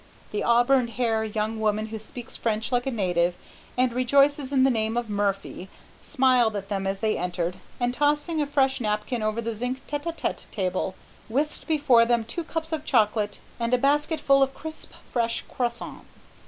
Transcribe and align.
The 0.31 0.43
auburn 0.43 0.87
haired 0.87 1.35
young 1.35 1.59
woman 1.59 1.85
who 1.89 1.99
speaks 1.99 2.35
French 2.35 2.71
like 2.71 2.87
a 2.87 2.89
native, 2.91 3.35
and 3.77 3.93
rejoices 3.93 4.51
in 4.51 4.63
the 4.63 4.71
name 4.71 4.97
of 4.97 5.11
Murphy, 5.11 5.69
smiled 6.01 6.55
at 6.55 6.69
them 6.69 6.87
as 6.87 7.01
they 7.01 7.19
entered, 7.19 7.57
and 7.79 7.93
tossing 7.93 8.41
a 8.41 8.47
fresh 8.47 8.81
napkin 8.81 9.21
over 9.21 9.41
the 9.41 9.53
zinc 9.53 9.85
tête 9.85 10.05
à 10.05 10.17
tête 10.17 10.49
table, 10.49 10.95
whisked 11.29 11.67
before 11.67 12.03
them 12.03 12.23
two 12.23 12.43
cups 12.43 12.71
of 12.71 12.83
chocolate 12.83 13.37
and 13.59 13.75
a 13.75 13.77
basket 13.77 14.19
full 14.19 14.41
of 14.41 14.55
crisp, 14.55 14.93
fresh 15.11 15.43
croissons. 15.47 16.01